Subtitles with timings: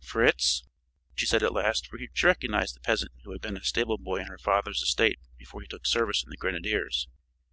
[0.00, 0.64] "Fritz!"
[1.14, 4.18] she said at last, for she recognized the peasant who had been a stable boy
[4.18, 7.06] on her father's estate before he took service in the grenadiers.